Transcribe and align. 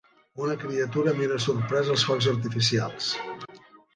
Una 0.43 0.53
criatura 0.61 1.13
mira 1.19 1.37
sorprès 1.43 1.93
els 1.95 2.07
focs 2.09 2.31
artificials. 2.33 3.13